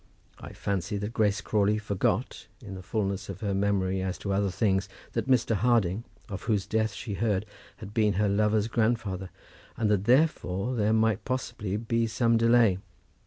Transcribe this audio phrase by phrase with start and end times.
[0.39, 4.49] I fancy that Grace Crawley forgot, in the fulness of her memory as to other
[4.49, 5.53] things, that Mr.
[5.53, 7.45] Harding, of whose death she heard,
[7.77, 9.29] had been her lover's grandfather,
[9.77, 12.79] and that therefore there might possibly be some delay.